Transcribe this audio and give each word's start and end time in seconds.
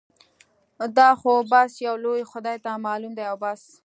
دا 0.97 1.09
خو 1.19 1.31
بس 1.51 1.71
يو 1.85 1.95
لوی 2.03 2.21
خدای 2.31 2.57
ته 2.63 2.71
معلوم 2.85 3.13
دي 3.17 3.23
او 3.31 3.37
بس. 3.43 3.63